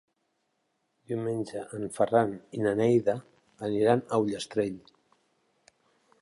[1.11, 3.15] Diumenge en Ferran i na Neida
[3.69, 4.81] aniran a Ullastrell.